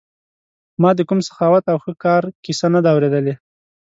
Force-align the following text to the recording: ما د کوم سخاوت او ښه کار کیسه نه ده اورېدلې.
ما 0.81 0.89
د 0.97 1.01
کوم 1.09 1.19
سخاوت 1.27 1.65
او 1.71 1.77
ښه 1.83 1.93
کار 2.05 2.23
کیسه 2.43 2.67
نه 2.73 2.79
ده 2.83 2.89
اورېدلې. 2.93 3.33